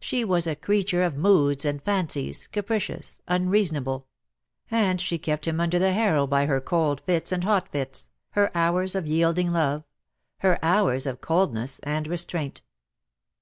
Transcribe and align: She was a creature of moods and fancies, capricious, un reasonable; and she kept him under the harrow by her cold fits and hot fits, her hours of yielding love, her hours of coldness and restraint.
She 0.00 0.24
was 0.24 0.46
a 0.46 0.56
creature 0.56 1.02
of 1.02 1.18
moods 1.18 1.66
and 1.66 1.82
fancies, 1.82 2.46
capricious, 2.46 3.20
un 3.28 3.50
reasonable; 3.50 4.06
and 4.70 4.98
she 4.98 5.18
kept 5.18 5.46
him 5.46 5.60
under 5.60 5.78
the 5.78 5.92
harrow 5.92 6.26
by 6.26 6.46
her 6.46 6.62
cold 6.62 7.02
fits 7.02 7.30
and 7.30 7.44
hot 7.44 7.68
fits, 7.68 8.10
her 8.30 8.50
hours 8.56 8.94
of 8.94 9.06
yielding 9.06 9.52
love, 9.52 9.84
her 10.38 10.58
hours 10.62 11.04
of 11.04 11.20
coldness 11.20 11.78
and 11.80 12.06
restraint. 12.08 12.62